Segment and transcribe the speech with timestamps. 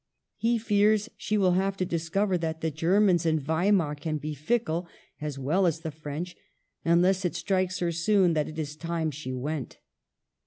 [0.37, 4.87] He fears she will have to discover that the Germans in Weimar can be fickle,
[5.19, 6.35] as well as the French,
[6.83, 9.77] unless it strikes her soon that it is time she went.